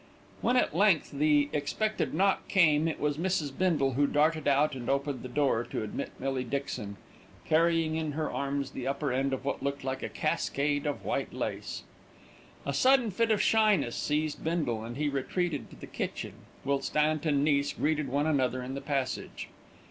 [0.41, 3.55] When at length the expected knock came, it was Mrs.
[3.55, 6.97] Bindle who darted out and opened the door to admit Millie Dixon,
[7.45, 11.33] carrying in her arms the upper end of what looked like a cascade of white
[11.35, 11.83] lace.
[12.65, 16.33] A sudden fit of shyness seized Bindle, and he retreated to the kitchen;
[16.65, 19.49] whilst aunt and niece greeted one another in the passage.